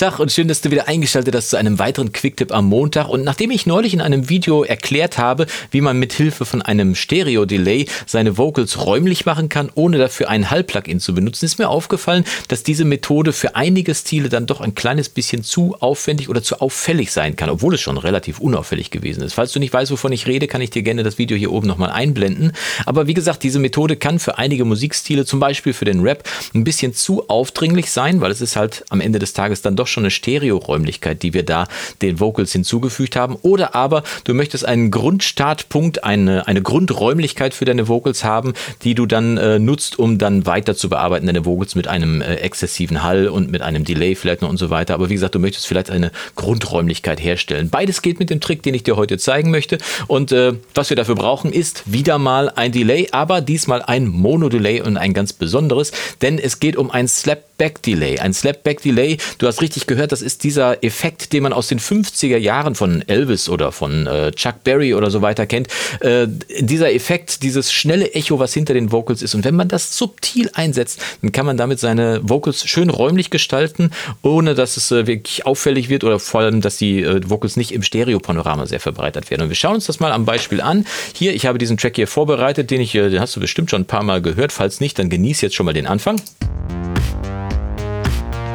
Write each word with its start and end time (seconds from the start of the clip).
Tag 0.00 0.18
und 0.18 0.32
schön, 0.32 0.48
dass 0.48 0.62
du 0.62 0.70
wieder 0.70 0.88
eingeschaltet 0.88 1.34
hast 1.34 1.50
zu 1.50 1.58
einem 1.58 1.78
weiteren 1.78 2.10
Quicktip 2.10 2.54
am 2.54 2.64
Montag. 2.64 3.10
Und 3.10 3.22
nachdem 3.22 3.50
ich 3.50 3.66
neulich 3.66 3.92
in 3.92 4.00
einem 4.00 4.30
Video 4.30 4.64
erklärt 4.64 5.18
habe, 5.18 5.46
wie 5.72 5.82
man 5.82 5.98
mit 5.98 6.14
Hilfe 6.14 6.46
von 6.46 6.62
einem 6.62 6.94
Stereo-Delay 6.94 7.84
seine 8.06 8.38
Vocals 8.38 8.78
räumlich 8.78 9.26
machen 9.26 9.50
kann, 9.50 9.70
ohne 9.74 9.98
dafür 9.98 10.30
ein 10.30 10.50
Hall-Plugin 10.50 11.00
zu 11.00 11.12
benutzen, 11.12 11.44
ist 11.44 11.58
mir 11.58 11.68
aufgefallen, 11.68 12.24
dass 12.48 12.62
diese 12.62 12.86
Methode 12.86 13.34
für 13.34 13.56
einige 13.56 13.94
Stile 13.94 14.30
dann 14.30 14.46
doch 14.46 14.62
ein 14.62 14.74
kleines 14.74 15.10
bisschen 15.10 15.44
zu 15.44 15.76
aufwendig 15.80 16.30
oder 16.30 16.42
zu 16.42 16.62
auffällig 16.62 17.12
sein 17.12 17.36
kann, 17.36 17.50
obwohl 17.50 17.74
es 17.74 17.82
schon 17.82 17.98
relativ 17.98 18.40
unauffällig 18.40 18.90
gewesen 18.90 19.22
ist. 19.22 19.34
Falls 19.34 19.52
du 19.52 19.58
nicht 19.58 19.74
weißt, 19.74 19.92
wovon 19.92 20.12
ich 20.12 20.26
rede, 20.26 20.46
kann 20.46 20.62
ich 20.62 20.70
dir 20.70 20.82
gerne 20.82 21.02
das 21.02 21.18
Video 21.18 21.36
hier 21.36 21.52
oben 21.52 21.68
nochmal 21.68 21.90
einblenden. 21.90 22.52
Aber 22.86 23.06
wie 23.06 23.12
gesagt, 23.12 23.42
diese 23.42 23.58
Methode 23.58 23.96
kann 23.96 24.18
für 24.18 24.38
einige 24.38 24.64
Musikstile, 24.64 25.26
zum 25.26 25.40
Beispiel 25.40 25.74
für 25.74 25.84
den 25.84 26.00
Rap, 26.00 26.26
ein 26.54 26.64
bisschen 26.64 26.94
zu 26.94 27.28
aufdringlich 27.28 27.90
sein, 27.90 28.22
weil 28.22 28.30
es 28.30 28.40
ist 28.40 28.56
halt 28.56 28.82
am 28.88 29.02
Ende 29.02 29.18
des 29.18 29.34
Tages 29.34 29.60
dann 29.60 29.76
doch 29.76 29.89
schon 29.90 30.04
eine 30.04 30.10
Stereoräumlichkeit, 30.10 31.22
die 31.22 31.34
wir 31.34 31.42
da 31.42 31.66
den 32.02 32.20
Vocals 32.20 32.52
hinzugefügt 32.52 33.16
haben. 33.16 33.36
Oder 33.42 33.74
aber 33.74 34.02
du 34.24 34.34
möchtest 34.34 34.64
einen 34.64 34.90
Grundstartpunkt, 34.90 36.04
eine, 36.04 36.46
eine 36.46 36.62
Grundräumlichkeit 36.62 37.54
für 37.54 37.64
deine 37.64 37.88
Vocals 37.88 38.24
haben, 38.24 38.54
die 38.82 38.94
du 38.94 39.06
dann 39.06 39.36
äh, 39.36 39.58
nutzt, 39.58 39.98
um 39.98 40.18
dann 40.18 40.46
weiter 40.46 40.76
zu 40.76 40.88
bearbeiten, 40.88 41.26
deine 41.26 41.44
Vocals 41.44 41.74
mit 41.74 41.88
einem 41.88 42.22
äh, 42.22 42.36
exzessiven 42.36 43.02
Hall 43.02 43.28
und 43.28 43.50
mit 43.50 43.62
einem 43.62 43.84
Delay 43.84 44.14
vielleicht 44.14 44.42
noch 44.42 44.50
und 44.50 44.58
so 44.58 44.70
weiter. 44.70 44.94
Aber 44.94 45.08
wie 45.08 45.14
gesagt, 45.14 45.34
du 45.34 45.38
möchtest 45.38 45.66
vielleicht 45.66 45.90
eine 45.90 46.10
Grundräumlichkeit 46.36 47.22
herstellen. 47.22 47.70
Beides 47.70 48.02
geht 48.02 48.18
mit 48.18 48.30
dem 48.30 48.40
Trick, 48.40 48.62
den 48.62 48.74
ich 48.74 48.82
dir 48.82 48.96
heute 48.96 49.18
zeigen 49.18 49.50
möchte. 49.50 49.78
Und 50.06 50.32
äh, 50.32 50.54
was 50.74 50.90
wir 50.90 50.96
dafür 50.96 51.14
brauchen, 51.14 51.52
ist 51.52 51.90
wieder 51.90 52.18
mal 52.18 52.50
ein 52.50 52.72
Delay, 52.72 53.08
aber 53.12 53.40
diesmal 53.40 53.82
ein 53.82 54.06
Mono-Delay 54.06 54.82
und 54.82 54.96
ein 54.96 55.14
ganz 55.14 55.32
besonderes, 55.32 55.92
denn 56.20 56.38
es 56.38 56.60
geht 56.60 56.76
um 56.76 56.90
ein 56.90 57.08
Slapback-Delay. 57.08 58.18
Ein 58.18 58.32
Slapback-Delay, 58.32 59.18
du 59.38 59.46
hast 59.46 59.62
richtig 59.62 59.79
gehört, 59.86 60.12
das 60.12 60.22
ist 60.22 60.44
dieser 60.44 60.82
Effekt, 60.84 61.32
den 61.32 61.42
man 61.42 61.52
aus 61.52 61.68
den 61.68 61.78
50er 61.78 62.36
Jahren 62.36 62.74
von 62.74 63.02
Elvis 63.06 63.48
oder 63.48 63.72
von 63.72 64.06
äh, 64.06 64.32
Chuck 64.32 64.64
Berry 64.64 64.94
oder 64.94 65.10
so 65.10 65.22
weiter 65.22 65.46
kennt. 65.46 65.68
Äh, 66.00 66.26
dieser 66.60 66.92
Effekt, 66.92 67.42
dieses 67.42 67.72
schnelle 67.72 68.12
Echo, 68.12 68.38
was 68.38 68.54
hinter 68.54 68.74
den 68.74 68.92
Vocals 68.92 69.22
ist. 69.22 69.34
Und 69.34 69.44
wenn 69.44 69.54
man 69.56 69.68
das 69.68 69.96
subtil 69.96 70.50
einsetzt, 70.54 71.00
dann 71.22 71.32
kann 71.32 71.46
man 71.46 71.56
damit 71.56 71.80
seine 71.80 72.20
Vocals 72.22 72.66
schön 72.66 72.90
räumlich 72.90 73.30
gestalten, 73.30 73.90
ohne 74.22 74.54
dass 74.54 74.76
es 74.76 74.90
äh, 74.90 75.06
wirklich 75.06 75.46
auffällig 75.46 75.88
wird 75.88 76.04
oder 76.04 76.18
vor 76.18 76.40
allem, 76.40 76.60
dass 76.60 76.76
die 76.76 77.02
äh, 77.02 77.20
Vocals 77.28 77.56
nicht 77.56 77.72
im 77.72 77.82
Stereopanorama 77.82 78.66
sehr 78.66 78.80
verbreitet 78.80 79.30
werden. 79.30 79.42
Und 79.42 79.48
wir 79.48 79.56
schauen 79.56 79.74
uns 79.74 79.86
das 79.86 80.00
mal 80.00 80.12
am 80.12 80.24
Beispiel 80.24 80.60
an. 80.60 80.86
Hier, 81.14 81.34
ich 81.34 81.46
habe 81.46 81.58
diesen 81.58 81.76
Track 81.76 81.96
hier 81.96 82.06
vorbereitet, 82.06 82.70
den 82.70 82.80
ich, 82.80 82.94
äh, 82.94 83.10
den 83.10 83.20
hast 83.20 83.36
du 83.36 83.40
bestimmt 83.40 83.70
schon 83.70 83.82
ein 83.82 83.86
paar 83.86 84.02
Mal 84.02 84.22
gehört. 84.22 84.52
Falls 84.52 84.80
nicht, 84.80 84.98
dann 84.98 85.10
genieß 85.10 85.40
jetzt 85.40 85.54
schon 85.54 85.66
mal 85.66 85.72
den 85.72 85.86
Anfang. 85.86 86.20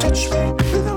Touch 0.06 0.30
me. 0.30 0.95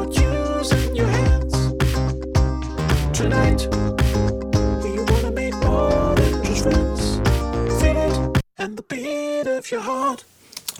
your 9.70 9.80
heart. 9.80 10.24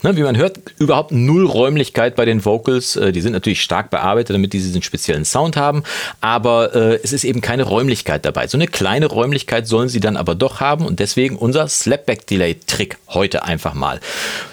Ne, 0.03 0.17
wie 0.17 0.23
man 0.23 0.37
hört, 0.37 0.61
überhaupt 0.79 1.11
null 1.11 1.45
Räumlichkeit 1.45 2.15
bei 2.15 2.25
den 2.25 2.45
Vocals. 2.45 2.95
Äh, 2.95 3.11
die 3.11 3.21
sind 3.21 3.33
natürlich 3.33 3.61
stark 3.63 3.91
bearbeitet, 3.91 4.35
damit 4.35 4.53
die 4.53 4.59
diesen 4.59 4.83
speziellen 4.83 5.25
Sound 5.25 5.57
haben, 5.57 5.83
aber 6.21 6.75
äh, 6.75 7.01
es 7.03 7.13
ist 7.13 7.25
eben 7.25 7.41
keine 7.41 7.65
Räumlichkeit 7.65 8.25
dabei. 8.25 8.47
So 8.47 8.57
eine 8.57 8.69
kleine 8.69 9.07
Räumlichkeit 9.07 9.67
sollen 9.67 9.89
sie 9.89 9.99
dann 9.99 10.17
aber 10.17 10.37
doch 10.37 10.61
haben 10.61 10.87
und 10.87 11.01
deswegen 11.01 11.37
unser 11.37 11.67
Slapback-Delay-Trick 11.67 12.99
heute 13.09 13.43
einfach 13.45 13.75
mal. 13.75 13.99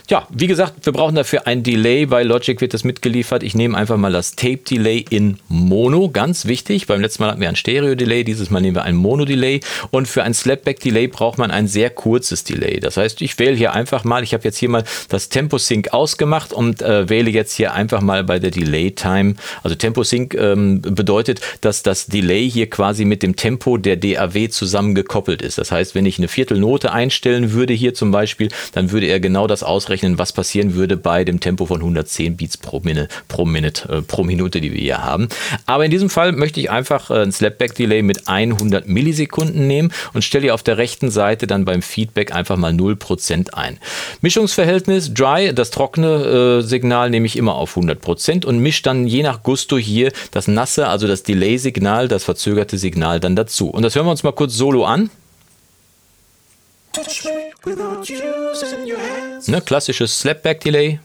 Ja, 0.08 0.28
wie 0.30 0.46
gesagt, 0.46 0.86
wir 0.86 0.94
brauchen 0.94 1.16
dafür 1.16 1.48
ein 1.48 1.64
Delay. 1.64 2.06
Bei 2.06 2.22
Logic 2.22 2.62
wird 2.62 2.76
das 2.76 2.84
mitgeliefert. 2.84 3.42
Ich 3.42 3.56
nehme 3.56 3.76
einfach 3.76 3.98
mal 3.98 4.12
das 4.12 4.36
Tape 4.36 4.58
Delay 4.58 5.04
in 5.10 5.40
Mono. 5.48 6.10
Ganz 6.10 6.46
wichtig. 6.46 6.86
Beim 6.86 7.02
letzten 7.02 7.24
Mal 7.24 7.32
hatten 7.32 7.42
wir 7.42 7.50
ein 7.50 7.56
Stereo 7.56 7.96
Delay. 7.96 8.24
Dieses 8.24 8.52
Mal 8.52 8.62
nehmen 8.62 8.76
wir 8.76 8.84
ein 8.84 8.96
Mono 8.96 9.26
Delay. 9.26 9.62
Und 9.90 10.08
für 10.08 10.22
ein 10.22 10.36
Slapback 10.36 10.80
Delay 10.80 11.08
braucht 11.08 11.40
man 11.40 11.50
ein 11.50 11.68
sehr 11.68 11.90
kurzes 11.90 12.44
Delay. 12.44 12.80
Das 12.80 12.98
heißt, 12.98 13.20
ich 13.24 13.40
wähle 13.40 13.56
hier 13.56 13.74
einfach 13.74 14.04
mal, 14.04 14.22
ich 14.22 14.36
habe 14.36 14.44
jetzt 14.44 14.58
hier 14.58 14.70
mal 14.70 14.84
das 15.10 15.30
Tempo 15.36 15.58
Sync 15.58 15.92
ausgemacht 15.92 16.54
und 16.54 16.82
äh, 16.82 17.10
wähle 17.10 17.30
jetzt 17.30 17.52
hier 17.58 17.74
einfach 17.74 18.00
mal 18.00 18.24
bei 18.24 18.40
der 18.40 18.52
Delay 18.52 18.92
Time. 18.92 19.36
Also 19.64 19.76
Tempo 19.76 20.02
Sync 20.02 20.34
ähm, 20.34 20.82
bedeutet, 20.82 21.42
dass 21.60 21.84
das 21.84 22.06
Delay 22.06 22.50
hier 22.50 22.70
quasi 22.70 23.04
mit 23.04 23.22
dem 23.22 23.36
Tempo 23.36 23.76
der 23.76 23.98
DAW 23.98 24.48
zusammengekoppelt 24.48 25.42
ist. 25.42 25.58
Das 25.58 25.74
heißt, 25.74 25.94
wenn 25.94 26.06
ich 26.06 26.20
eine 26.20 26.30
Viertelnote 26.30 26.94
einstellen 26.94 27.52
würde 27.52 27.74
hier 27.74 27.94
zum 27.94 28.12
Beispiel, 28.12 28.48
dann 28.72 28.92
würde 28.92 29.08
er 29.08 29.20
genau 29.20 29.46
das 29.46 29.62
ausrechnen 29.62 30.18
was 30.18 30.32
passieren 30.32 30.74
würde 30.74 30.96
bei 30.96 31.26
dem 31.26 31.42
Tempo 31.42 31.66
von 31.66 31.82
110 31.82 32.38
Beats 32.38 32.56
pro, 32.56 32.80
Minute, 32.80 33.10
pro, 33.28 33.44
Minute, 33.44 33.90
äh, 33.90 34.02
pro 34.04 34.24
Minute, 34.24 34.62
die 34.62 34.72
wir 34.72 34.80
hier 34.80 35.04
haben. 35.04 35.28
Aber 35.66 35.84
in 35.84 35.92
diesem 35.92 36.10
Fall 36.10 36.32
möchte 36.32 36.62
ich 36.62 36.72
einfach 36.72 37.12
äh, 37.12 37.24
ein 37.24 37.34
Slapback-Delay 37.34 38.04
mit 38.04 38.30
100 38.30 38.88
Millisekunden 38.88 39.68
nehmen 39.68 39.92
und 40.14 40.24
stelle 40.24 40.44
hier 40.44 40.54
auf 40.54 40.64
der 40.64 40.78
rechten 40.78 41.12
Seite 41.12 41.46
dann 41.46 41.66
beim 41.66 41.82
Feedback 41.82 42.34
einfach 42.34 42.56
mal 42.56 42.72
0% 42.72 43.50
ein. 43.54 43.80
Mischungsverhältnis 44.22 45.14
Dry, 45.26 45.54
das 45.54 45.72
trockene 45.72 46.60
äh, 46.60 46.62
Signal 46.62 47.10
nehme 47.10 47.26
ich 47.26 47.36
immer 47.36 47.56
auf 47.56 47.76
100% 47.76 48.46
und 48.46 48.60
mische 48.60 48.84
dann 48.84 49.08
je 49.08 49.24
nach 49.24 49.42
Gusto 49.42 49.78
hier 49.78 50.12
das 50.32 50.48
nasse, 50.48 50.88
also 50.88 51.08
das 51.08 51.24
Delay-Signal, 51.24 52.08
das 52.08 52.24
verzögerte 52.24 52.78
Signal 52.78 53.20
dann 53.20 53.36
dazu. 53.36 53.70
Und 53.70 53.82
das 53.82 53.96
hören 53.96 54.06
wir 54.06 54.12
uns 54.12 54.24
mal 54.24 54.34
kurz 54.34 54.54
solo 54.54 54.86
an. 54.86 55.10
Ne, 59.48 59.62
klassisches 59.62 60.20
Slapback-Delay. 60.20 61.00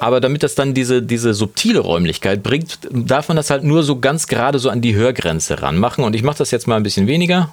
Aber 0.00 0.20
damit 0.20 0.42
das 0.42 0.54
dann 0.54 0.72
diese, 0.72 1.02
diese 1.02 1.34
subtile 1.34 1.80
Räumlichkeit 1.80 2.42
bringt, 2.42 2.78
darf 2.90 3.28
man 3.28 3.36
das 3.36 3.50
halt 3.50 3.62
nur 3.62 3.82
so 3.82 4.00
ganz 4.00 4.26
gerade 4.26 4.58
so 4.58 4.70
an 4.70 4.80
die 4.80 4.94
Hörgrenze 4.94 5.60
ranmachen. 5.60 6.04
Und 6.04 6.14
ich 6.14 6.22
mache 6.22 6.38
das 6.38 6.50
jetzt 6.50 6.66
mal 6.66 6.76
ein 6.76 6.82
bisschen 6.82 7.06
weniger. 7.06 7.52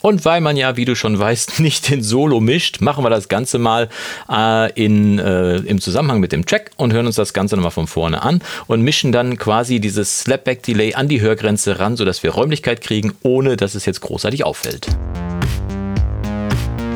Und 0.00 0.24
weil 0.24 0.40
man 0.40 0.56
ja, 0.56 0.76
wie 0.76 0.84
du 0.84 0.96
schon 0.96 1.18
weißt, 1.18 1.60
nicht 1.60 1.90
in 1.90 2.02
Solo 2.02 2.40
mischt, 2.40 2.80
machen 2.80 3.04
wir 3.04 3.10
das 3.10 3.28
Ganze 3.28 3.58
mal 3.58 3.88
äh, 4.28 4.72
in, 4.72 5.18
äh, 5.18 5.58
im 5.58 5.80
Zusammenhang 5.80 6.20
mit 6.20 6.32
dem 6.32 6.46
Track 6.46 6.72
und 6.76 6.92
hören 6.92 7.06
uns 7.06 7.16
das 7.16 7.32
Ganze 7.32 7.56
nochmal 7.56 7.70
von 7.70 7.86
vorne 7.86 8.22
an 8.22 8.42
und 8.66 8.82
mischen 8.82 9.12
dann 9.12 9.38
quasi 9.38 9.78
dieses 9.78 10.20
Slapback-Delay 10.20 10.94
an 10.94 11.08
die 11.08 11.20
Hörgrenze 11.20 11.78
ran, 11.78 11.96
sodass 11.96 12.22
wir 12.22 12.30
Räumlichkeit 12.30 12.80
kriegen, 12.80 13.14
ohne 13.22 13.56
dass 13.56 13.74
es 13.74 13.86
jetzt 13.86 14.00
großartig 14.00 14.44
auffällt. 14.44 14.88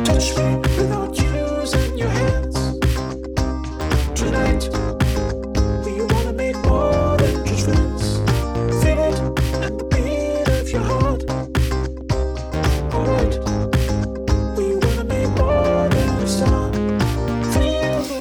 Touch. 0.04 1.19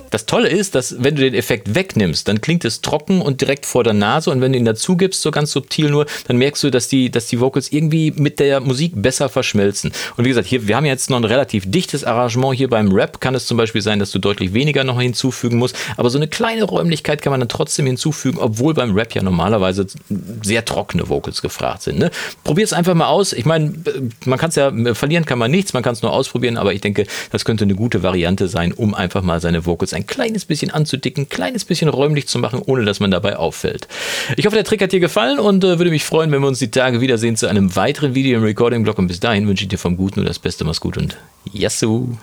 Das 0.09 0.25
Tolle 0.25 0.49
ist, 0.49 0.75
dass 0.75 0.95
wenn 1.03 1.15
du 1.15 1.21
den 1.21 1.33
Effekt 1.33 1.75
wegnimmst, 1.75 2.27
dann 2.27 2.41
klingt 2.41 2.65
es 2.65 2.81
trocken 2.81 3.21
und 3.21 3.41
direkt 3.41 3.65
vor 3.65 3.83
der 3.83 3.93
Nase 3.93 4.31
und 4.31 4.41
wenn 4.41 4.53
du 4.53 4.57
ihn 4.57 4.65
dazu 4.65 4.97
gibst, 4.97 5.21
so 5.21 5.31
ganz 5.31 5.51
subtil 5.51 5.89
nur, 5.89 6.05
dann 6.27 6.37
merkst 6.37 6.63
du, 6.63 6.69
dass 6.69 6.87
die, 6.87 7.09
dass 7.09 7.27
die 7.27 7.39
Vocals 7.39 7.71
irgendwie 7.71 8.11
mit 8.11 8.39
der 8.39 8.59
Musik 8.59 8.93
besser 8.95 9.29
verschmelzen. 9.29 9.91
Und 10.17 10.25
wie 10.25 10.29
gesagt, 10.29 10.47
hier, 10.47 10.67
wir 10.67 10.75
haben 10.75 10.85
jetzt 10.85 11.09
noch 11.09 11.17
ein 11.17 11.25
relativ 11.25 11.69
dichtes 11.69 12.03
Arrangement. 12.03 12.55
Hier 12.57 12.69
beim 12.69 12.91
Rap 12.91 13.21
kann 13.21 13.35
es 13.35 13.45
zum 13.45 13.57
Beispiel 13.57 13.81
sein, 13.81 13.99
dass 13.99 14.11
du 14.11 14.19
deutlich 14.19 14.53
weniger 14.53 14.83
noch 14.83 14.99
hinzufügen 14.99 15.57
musst, 15.57 15.75
aber 15.97 16.09
so 16.09 16.17
eine 16.17 16.27
kleine 16.27 16.63
Räumlichkeit 16.63 17.21
kann 17.21 17.31
man 17.31 17.39
dann 17.39 17.49
trotzdem 17.49 17.85
hinzufügen, 17.85 18.37
obwohl 18.39 18.73
beim 18.73 18.93
Rap 18.93 19.13
ja 19.13 19.21
normalerweise 19.21 19.87
sehr 20.43 20.65
trockene 20.65 21.09
Vocals 21.09 21.41
gefragt 21.41 21.83
sind. 21.83 21.99
Ne? 21.99 22.11
Probier 22.43 22.63
es 22.63 22.73
einfach 22.73 22.93
mal 22.93 23.07
aus. 23.07 23.33
Ich 23.33 23.45
meine, 23.45 23.73
man 24.25 24.39
kann 24.39 24.49
es 24.49 24.55
ja, 24.55 24.71
verlieren 24.93 25.25
kann 25.25 25.39
man 25.39 25.51
nichts, 25.51 25.73
man 25.73 25.83
kann 25.83 25.93
es 25.93 26.01
nur 26.01 26.11
ausprobieren, 26.11 26.57
aber 26.57 26.73
ich 26.73 26.81
denke, 26.81 27.05
das 27.31 27.45
könnte 27.45 27.63
eine 27.63 27.75
gute 27.75 28.03
Variante 28.03 28.47
sein, 28.47 28.71
um 28.71 28.93
einfach 28.93 29.21
mal 29.21 29.39
seine 29.41 29.65
Vocals 29.65 29.93
ein 29.99 30.07
kleines 30.07 30.45
bisschen 30.45 30.71
anzudicken, 30.71 31.23
ein 31.23 31.29
kleines 31.29 31.65
bisschen 31.65 31.89
räumlich 31.89 32.27
zu 32.27 32.39
machen, 32.39 32.61
ohne 32.65 32.85
dass 32.85 32.99
man 32.99 33.11
dabei 33.11 33.37
auffällt. 33.37 33.87
Ich 34.37 34.45
hoffe, 34.45 34.55
der 34.55 34.65
Trick 34.65 34.81
hat 34.81 34.91
dir 34.91 34.99
gefallen 34.99 35.39
und 35.39 35.63
äh, 35.63 35.77
würde 35.77 35.91
mich 35.91 36.03
freuen, 36.03 36.31
wenn 36.31 36.41
wir 36.41 36.47
uns 36.47 36.59
die 36.59 36.71
Tage 36.71 37.01
wiedersehen 37.01 37.35
zu 37.35 37.47
einem 37.47 37.75
weiteren 37.75 38.15
Video 38.15 38.37
im 38.37 38.43
Recording-Blog. 38.43 38.97
Und 38.99 39.07
bis 39.07 39.19
dahin 39.19 39.47
wünsche 39.47 39.63
ich 39.63 39.69
dir 39.69 39.79
vom 39.79 39.97
Guten 39.97 40.21
nur 40.21 40.27
das 40.27 40.39
Beste. 40.39 40.63
Mach's 40.63 40.81
gut 40.81 40.97
und 40.97 41.17
Yassou! 41.51 42.17